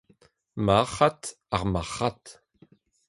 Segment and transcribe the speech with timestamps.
[0.65, 1.23] marc'had,
[1.55, 2.23] ar marc'had